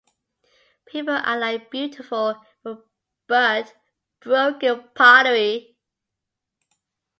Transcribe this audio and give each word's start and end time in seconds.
People 0.87 1.13
are 1.15 1.37
like 1.37 1.69
beautiful 1.69 2.35
but 3.29 3.71
broken 4.19 4.83
pottery. 4.95 5.77